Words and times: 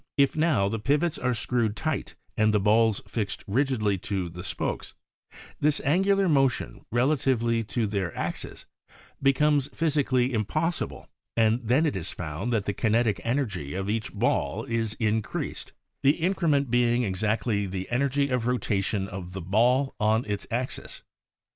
If 0.17 0.35
now 0.35 0.67
the 0.67 0.79
pivots 0.79 1.19
are 1.19 1.35
screwed 1.35 1.75
tight 1.75 2.15
and 2.35 2.51
the 2.51 2.59
balls 2.59 3.03
fixt 3.07 3.43
rigidly 3.45 3.99
to 3.99 4.29
the 4.29 4.43
spokes, 4.43 4.95
this 5.59 5.79
angular 5.85 6.27
motion 6.27 6.83
relatively 6.91 7.63
to 7.65 7.85
their 7.85 8.11
axes 8.17 8.65
becomes 9.21 9.67
physically 9.75 10.33
im 10.33 10.43
possible 10.43 11.07
and 11.37 11.61
then 11.63 11.85
it 11.85 11.95
is 11.95 12.09
found 12.09 12.51
that 12.51 12.65
the 12.65 12.73
kinetic 12.73 13.21
energy 13.23 13.75
of 13.75 13.91
each 13.91 14.11
ball 14.11 14.63
is 14.63 14.95
in 14.95 15.21
creased, 15.21 15.71
the 16.01 16.15
increment 16.17 16.71
being 16.71 17.03
exactly 17.03 17.67
the 17.67 17.87
energy 17.91 18.29
of 18.29 18.47
rotation 18.47 19.07
of 19.07 19.33
the 19.33 19.39
ball 19.41 19.93
on 19.99 20.25
its 20.25 20.47
axis. 20.49 21.03